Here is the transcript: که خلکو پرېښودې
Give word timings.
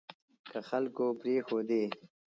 که 0.51 0.59
خلکو 0.69 1.05
پرېښودې 1.19 1.83